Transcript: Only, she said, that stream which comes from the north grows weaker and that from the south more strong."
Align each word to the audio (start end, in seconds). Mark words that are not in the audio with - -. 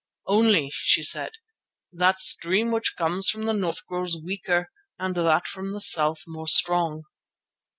Only, 0.25 0.71
she 0.73 1.03
said, 1.03 1.33
that 1.93 2.17
stream 2.17 2.71
which 2.71 2.95
comes 2.97 3.29
from 3.29 3.45
the 3.45 3.53
north 3.53 3.85
grows 3.85 4.17
weaker 4.19 4.71
and 4.97 5.13
that 5.13 5.45
from 5.45 5.73
the 5.73 5.79
south 5.79 6.23
more 6.25 6.47
strong." 6.47 7.03